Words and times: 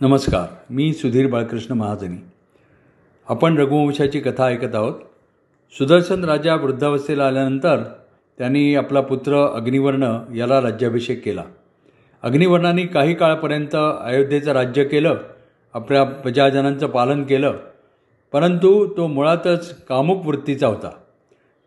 नमस्कार 0.00 0.54
मी 0.70 0.92
सुधीर 0.92 1.26
बाळकृष्ण 1.26 1.74
महाजनी. 1.74 2.16
आपण 3.28 3.58
रघुवंशाची 3.58 4.20
कथा 4.20 4.44
ऐकत 4.44 4.74
आहोत. 4.74 4.94
सुदर्शन 5.78 6.24
राजा 6.24 6.54
वृद्धावस्थेला 6.54 7.26
आल्यानंतर 7.26 7.82
त्यांनी 8.38 8.74
आपला 8.74 9.00
पुत्र 9.00 9.46
अग्निवर्ण 9.46 10.18
याला 10.36 10.60
राज्याभिषेक 10.60 11.24
केला. 11.24 11.42
अग्निवर्णाने 12.22 12.86
काही 12.86 13.14
काळापर्यंत 13.14 13.74
अयोध्येचं 14.00 14.52
राज्य 14.52 14.84
केलं 14.84 15.16
आपल्या 15.74 16.04
प्रजाजनांचं 16.04 16.86
पालन 16.86 17.22
केलं 17.22 17.56
परंतु 18.32 18.96
तो 18.96 19.06
मुळातच 19.06 19.84
कामुक 19.84 20.26
वृत्तीचा 20.26 20.66
होता. 20.66 20.90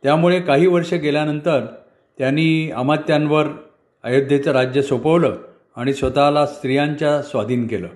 त्यामुळे 0.04 0.40
काही 0.40 0.68
वर्ष 0.68 0.94
गेल्यानंतर 0.94 1.66
त्यांनी 2.18 2.72
अमात्यांवर 2.72 3.48
अयोध्येचं 4.04 4.52
राज्य 4.52 4.82
सोपवलं 4.82 5.38
आणि 5.76 5.94
स्वतःला 5.94 6.46
स्त्रियांच्या 6.46 7.22
स्वाधीन 7.22 7.68
केलं. 7.68 7.88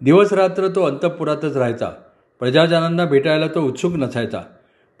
दिवसरात्र 0.00 0.68
तो 0.68 0.84
अंतःपुरातच 0.84 1.56
राहायचा. 1.56 1.90
प्रजाजनांना 2.40 3.04
भेटायला 3.04 3.46
तो 3.46 3.62
उत्सुक 3.62 3.92
नसायचा. 3.92 4.40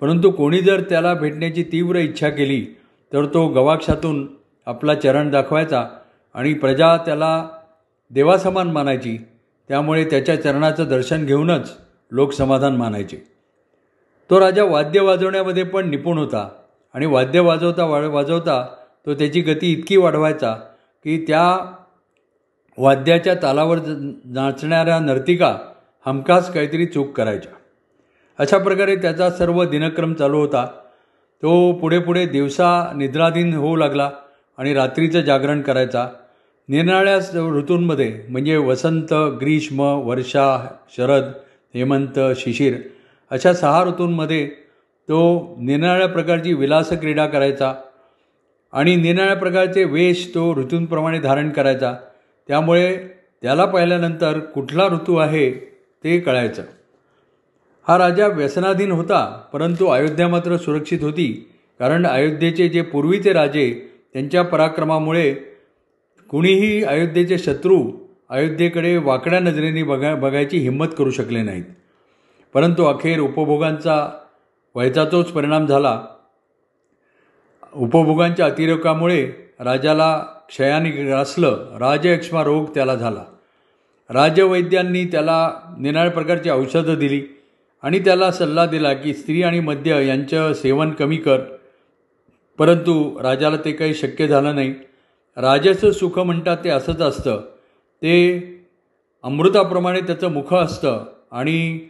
परंतु 0.00 0.30
कोणी 0.30 0.60
जर 0.60 0.80
त्याला 0.80 1.14
भेटण्याची 1.14 1.62
तीव्र 1.62 1.96
इच्छा 1.96 2.28
केली 2.28 2.66
तर 3.12 3.26
तो 3.26 3.46
गवाक्षातून 3.48 4.26
आपला 4.66 4.94
चरण 4.94 5.30
दाखवायचा 5.30 5.84
आणि 6.34 6.54
प्रजा 6.54 6.96
त्याला 6.96 7.48
देवासमान 8.10 8.70
मानायची. 8.70 9.18
त्यामुळे 9.68 10.04
त्याच्या 10.04 10.42
चरणाचं 10.42 10.88
दर्शन 10.88 11.24
घेऊनच 11.24 11.76
लोक 12.12 12.32
समाधान 12.32 12.76
मानायचे. 12.76 13.16
तो 14.30 14.40
राजा 14.40 14.64
वाद्य 14.64 15.00
वाजवण्यामध्ये 15.00 15.62
पण 15.62 15.90
निपुण 15.90 16.18
होता 16.18 16.48
आणि 16.94 17.06
वाद्य 17.06 17.40
वाजवता 17.40 17.84
वा 17.84 18.06
वाजवता 18.08 18.66
तो 19.06 19.14
त्याची 19.14 19.40
गती 19.40 19.72
इतकी 19.72 19.96
वाढवायचा 19.96 20.52
की 21.04 21.24
त्या 21.28 21.74
वाद्याच्या 22.78 23.34
तालावर 23.34 23.78
नाचणाऱ्या 24.24 24.98
नर्तिका 24.98 25.56
हमखास 26.06 26.52
काहीतरी 26.52 26.86
चूक 26.86 27.16
करायच्या. 27.16 27.52
अशा 28.38 28.58
प्रकारे 28.58 28.96
त्याचा 28.96 29.30
सर्व 29.30 29.64
दिनक्रम 29.64 30.14
चालू 30.14 30.38
होता. 30.38 30.66
तो 31.42 31.72
पुढे 31.72 31.98
पुढे 31.98 32.26
दिवसा 32.26 32.92
निद्राधीन 32.96 33.54
होऊ 33.54 33.76
लागला 33.76 34.10
आणि 34.58 34.74
रात्रीचं 34.74 35.20
जागरण 35.20 35.60
करायचा. 35.60 36.08
निरनिराळ्या 36.68 37.16
ऋतूंमध्ये 37.58 38.20
म्हणजे 38.28 38.56
वसंत 38.56 39.12
ग्रीष्म 39.40 39.80
वर्षा 39.80 40.66
शरद 40.96 41.24
हेमंत 41.74 42.18
शिशिर 42.36 42.74
अशा 43.30 43.52
सहा 43.52 43.84
ऋतूंमध्ये 43.84 44.46
तो 45.08 45.54
निरनिराळ्या 45.60 46.08
प्रकारची 46.08 46.52
विलास 46.54 46.88
क्रीडा 46.90 47.26
करायचा 47.26 47.74
आणि 48.72 48.96
निरनिराळ्या 48.96 49.36
प्रकारचे 49.36 49.84
वेश 49.84 50.30
तो 50.34 50.54
ऋतूंप्रमाणे 50.54 51.18
धारण 51.18 51.50
करायचा. 51.50 51.94
त्यामुळे 52.48 52.96
त्याला 53.42 53.64
पाहिल्यानंतर 53.64 54.38
कुठला 54.38 54.86
ऋतू 54.88 55.16
आहे 55.16 55.50
ते 56.04 56.20
कळायचं. 56.20 56.62
हा 57.88 57.98
राजा 57.98 58.26
व्यसनाधीन 58.26 58.90
होता 58.92 59.42
परंतु 59.52 59.86
अयोध्या 59.86 60.28
मात्र 60.28 60.56
सुरक्षित 60.56 60.98
होती 61.02 61.50
कारण 61.78 62.06
अयोध्येचे 62.06 62.68
जे 62.68 62.82
पूर्वीचे 62.82 63.32
राजे 63.32 63.88
त्यांच्या 64.12 64.42
पराक्रमामुळे 64.42 65.34
कुणीही 66.30 66.84
अयोध्येचे 66.84 67.38
शत्रू 67.38 67.90
अयोध्येकडे 68.30 68.96
वाकड्या 68.96 69.40
नजरेने 69.40 69.82
बघा 69.82 70.14
बघायची 70.14 70.58
हिंमत 70.58 70.86
करू 70.98 71.10
शकले 71.10 71.42
नाहीत. 71.42 71.64
परंतु 72.54 72.84
अखेर 72.84 73.20
उपभोगांचा 73.20 74.08
व्हायचा 74.74 75.04
तोच 75.04 75.32
परिणाम 75.32 75.66
झाला. 75.66 76.02
उपभोगांच्या 77.74 78.46
अतिरेकामुळे 78.46 79.32
राजाला 79.60 80.24
क्षयाने 80.48 80.90
ग्रासलं 80.90 81.76
राजयक्ष्मा 81.78 82.44
रोग 82.44 82.64
त्याला 82.74 82.94
झाला. 82.94 83.24
राजवैद्यांनी 84.10 85.04
त्याला 85.04 85.52
निनाळ 85.78 86.08
प्रकारची 86.08 86.50
औषधं 86.50 86.94
दिली 86.94 87.22
आणि 87.82 87.98
त्याला 87.98 88.30
सल्ला 88.32 88.66
दिला 88.66 88.92
की 88.92 89.14
स्त्री 89.14 89.42
आणि 89.42 89.60
मद्य 89.60 90.06
यांचं 90.06 90.52
सेवन 90.52 90.90
कमी 90.90 91.16
कर. 91.16 91.40
परंतु 92.58 93.22
राजाला 93.22 93.56
ते 93.56 93.72
काही 93.72 93.94
शक्य 93.94 94.26
झालं 94.26 94.54
नाही. 94.54 94.74
राजाचं 95.36 95.90
सुख 95.90 96.18
म्हणतात 96.18 96.56
ते 96.64 96.68
असंच 96.68 97.00
असतं. 97.00 97.40
ते 98.02 98.38
अमृताप्रमाणे 99.22 100.00
त्याचं 100.00 100.28
मुख 100.28 100.54
असतं 100.54 101.04
आणि 101.30 101.80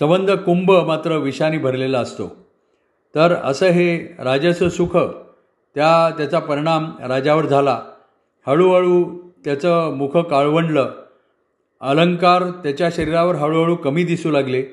संबंध 0.00 0.30
कुंभ 0.30 0.70
मात्र 0.70 1.16
विषाने 1.16 1.58
भरलेला 1.58 2.00
असतो. 2.00 2.36
तर 3.14 3.34
असं 3.34 3.66
हे 3.66 3.98
राजाचं 4.18 4.68
सुख 4.68 4.96
त्या 5.74 6.14
त्याचा 6.16 6.38
परिणाम 6.38 6.90
राजावर 7.08 7.46
झाला. 7.46 7.82
हळूहळू 8.46 9.18
त्याचं 9.44 9.94
मुख 9.96 10.16
काळवंडलं. 10.16 10.92
अलंकार 11.80 12.42
त्याच्या 12.42 12.88
शरीरावर 12.90 13.34
हळूहळू 13.34 13.76
कमी 13.76 14.04
दिसू 14.04 14.30
लागले. 14.30 14.64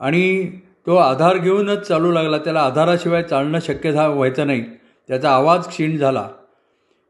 आणि 0.00 0.46
तो 0.86 0.96
आधार 0.96 1.36
घेऊनच 1.36 1.80
चालू 1.80 2.12
लागला. 2.12 2.38
त्याला 2.38 2.60
आधाराशिवाय 2.60 3.22
चालणं 3.22 3.58
शक्य 3.60 3.92
झा 3.92 4.06
व्हायचं 4.08 4.46
नाही. 4.46 4.64
त्याचा 5.08 5.30
आवाज 5.30 5.68
क्षीण 5.68 5.96
झाला. 5.96 6.28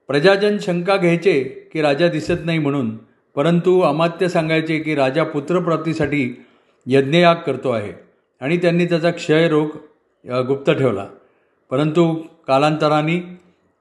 प्रजाजन 0.09 0.56
शंका 0.61 0.97
घ्यायचे 0.97 1.43
की 1.72 1.83
राजा 1.83 2.09
दिसत 2.09 2.45
नाही 2.45 2.59
म्हणून. 2.59 2.97
परंतु 3.34 3.81
अमात्य 3.81 4.28
सांगायचे 4.28 4.78
की 4.78 4.95
राजा 4.95 5.25
पुत्रप्राप्तीसाठी 5.25 6.45
यज्ञयाग 6.87 7.37
करतो 7.47 7.71
आहे. 7.71 7.93
आणि 8.41 8.56
त्यांनी 8.56 8.87
त्याचा 8.87 9.11
क्षयरोग 9.11 9.69
गुप्त 10.25 10.71
ठेवला. 10.71 11.06
परंतु 11.71 12.22
कालांतराने 12.47 13.39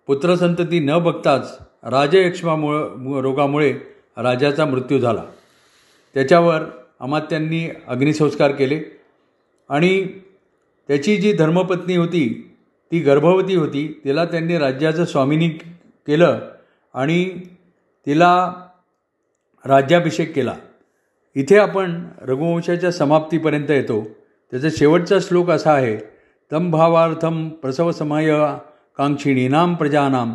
पुत्रसंतती 0.08 0.80
न 0.80 0.98
बघताच 0.98 1.60
राजयक्ष्मामुळं 1.84 3.22
रोगामुळे 3.22 3.74
राजाचा 4.18 4.66
मृत्यू 4.66 5.00
झाला. 5.00 5.24
त्याच्यावर 6.14 6.62
अमात्यांनी 7.00 7.70
अग्निसंस्कार 7.88 8.52
केले 8.52 8.82
आणि 9.70 10.08
त्याची 10.88 11.18
जी 11.18 11.34
धर्मपत्नी 11.34 11.96
होती 11.96 12.56
ती 12.92 13.00
गर्भवती 13.00 13.56
होती 13.56 14.02
तिला 14.06 14.26
त्यांनी 14.26 14.58
राज्याचं 14.58 15.06
स्वामिनी 15.06 15.50
केलं 16.08 16.40
आणि 16.94 17.30
तिला 18.06 18.54
राज्याभिषेक 19.66 20.34
केला. 20.34 20.56
इथे 21.36 21.58
आपण 21.58 22.06
रघुवंशाच्या 22.22 22.92
समाप्तीपर्यंत 22.92 23.72
येतो. 23.72 24.08
त्याचा 24.52 24.68
शेवटचा 24.72 25.20
श्लोक 25.20 25.50
असा 25.50 25.74
आहे 25.74 25.98
तम 26.52 26.72
भावार्थम 26.72 27.50
प्रसवसमय 27.50 28.32
कांक्षिणीनाम 28.98 29.76
प्रजानाम। 29.76 30.34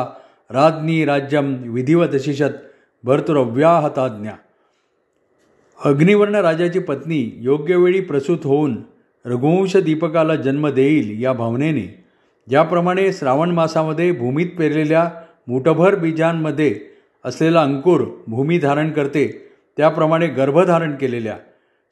राज्ञी 0.50 1.03
राज्यं 1.06 1.53
विधिवदशिषत 1.74 2.56
भर्तुरव्याहताज्ञा 3.03 4.35
अग्निवर्ण 5.79 6.35
राजाची 6.35 6.79
पत्नी 6.79 7.22
योग्यवेळी 7.41 8.00
प्रसूत 8.01 8.46
होऊन 8.46 8.75
रघुवंश 9.25 9.75
दीपकाला 9.78 10.35
जन्म 10.35 10.69
देईल 10.69 11.22
या 11.24 11.34
भावनेने 11.34 11.88
ज्याप्रमाणे 12.47 13.12
श्रावण 13.13 13.51
मासामध्ये 13.51 14.12
भूमीत 14.12 14.57
पेरलेल्या 14.57 15.09
मुठभर 15.47 15.95
बीजांमध्ये 15.95 16.74
असलेला 17.25 17.62
अंकुर 17.62 18.03
भूमी 18.28 18.59
धारण 18.59 18.91
करते 18.91 19.28
त्याप्रमाणे 19.78 20.28
गर्भधारण 20.28 20.95
केलेल्या 20.95 21.38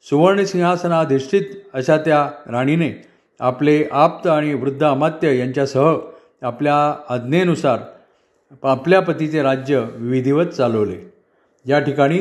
सुवर्णसिंहासनाधिष्ठित 0.02 1.42
अशा 1.72 1.96
त्या 1.96 2.30
राणीने 2.50 3.08
आपले 3.40 3.84
आप्त 3.92 4.26
आणि 4.26 4.54
वृद्ध 4.54 4.84
अमात्य 4.84 5.38
यांच्यासह 5.38 5.96
आपल्या 6.42 6.94
आज्ञेनुसार 7.08 7.78
आपल्या 8.62 9.00
पतीचे 9.00 9.42
राज्य 9.42 9.84
विधिवत 9.94 10.44
चालवले. 10.44 11.12
या 11.66 11.80
ठिकाणी 11.80 12.18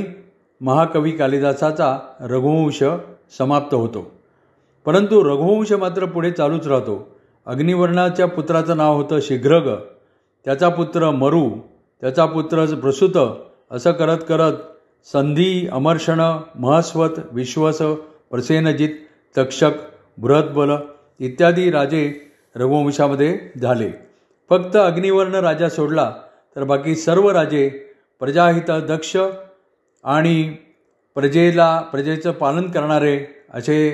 महाकवी 0.62 1.12
कालिदासाचा 1.12 2.00
रघुवंश 2.20 2.84
समाप्त 3.38 3.74
होतो. 3.74 4.12
परंतु 4.86 5.24
रघुवंश 5.24 5.72
मात्र 5.72 6.06
पुढे 6.06 6.32
चालूच 6.32 6.68
राहतो. 6.68 7.20
अग्निवर्णाच्या 7.46 8.26
पुत्राचं 8.26 8.78
नाव 8.78 8.96
होतं 8.96 9.20
शीघ्रग. 9.22 9.76
त्याचा 10.46 10.70
पुत्र 10.70 11.12
मरू 11.12 11.50
त्याचा 12.02 12.26
पुत्र 12.26 12.66
प्रसूत 12.66 13.38
असं 13.72 13.92
करत 13.92 14.18
करत 14.30 14.54
संधी 15.06 15.68
अमर्षण 15.72 16.20
महस्वत 16.56 17.10
विश्वस 17.32 17.78
प्रसेनजित 18.32 18.90
तक्षक 19.38 19.72
बृहद्बल 20.18 20.72
इत्यादी 21.20 21.72
राजे 21.72 22.04
रघुवंशामध्ये 22.56 23.40
झाले. 23.62 23.90
फक्त 24.50 24.76
अग्निवर्ण 24.76 25.36
राजा 25.36 25.70
सोडला 25.70 26.12
तर 26.56 26.64
बाकी 26.64 26.96
सर्व 26.96 27.30
राजे 27.32 27.70
प्रजाहित 28.20 28.72
दक्ष 28.88 29.16
आणि 30.04 30.56
प्रजेला 31.16 31.80
प्रजेचं 31.92 32.32
पालन 32.32 32.72
करणारे 32.72 33.26
असे 33.54 33.90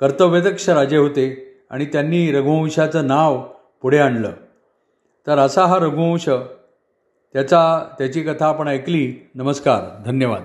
कर्तव्यदक्ष 0.00 0.68
राजे 0.68 0.96
होते 0.96 1.26
आणि 1.70 1.86
त्यांनी 1.86 2.30
रघुवंशाचं 2.32 3.06
नाव 3.06 3.42
पुढे 3.82 3.98
आणलं. 3.98 4.30
तर 5.26 5.38
असा 5.38 5.66
हा 5.66 5.78
रघुवंश 5.78 6.28
त्याचा 7.34 7.82
त्याची 7.98 8.22
कथा 8.22 8.46
आपण 8.46 8.68
ऐकली. 8.68 9.14
नमस्कार. 9.34 10.02
धन्यवाद. 10.06 10.42